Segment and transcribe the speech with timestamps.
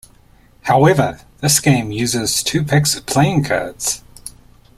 [0.63, 4.01] However, this game uses two packs of playing cards.